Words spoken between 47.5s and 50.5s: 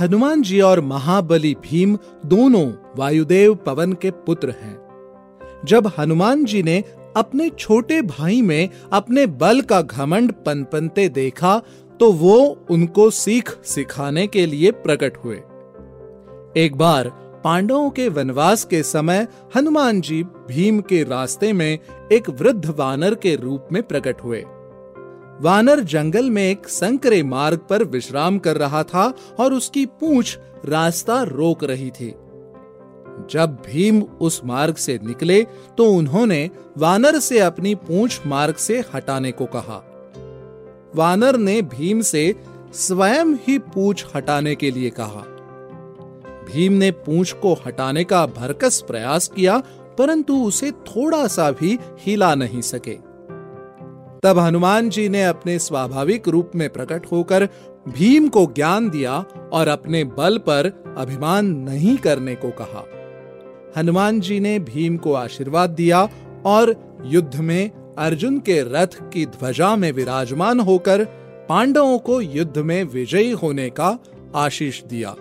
हटाने का भरकस प्रयास किया, परंतु